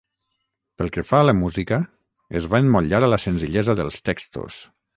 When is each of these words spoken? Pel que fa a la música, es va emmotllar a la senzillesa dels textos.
Pel 0.81 0.89
que 0.95 1.03
fa 1.09 1.19
a 1.23 1.27
la 1.29 1.35
música, 1.41 1.79
es 2.41 2.49
va 2.55 2.63
emmotllar 2.65 3.03
a 3.09 3.13
la 3.15 3.23
senzillesa 3.27 3.77
dels 3.81 4.05
textos. 4.11 4.59